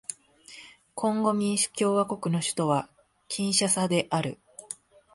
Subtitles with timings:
[0.95, 2.89] コンゴ民主共和国の首都は
[3.27, 4.39] キンシャサである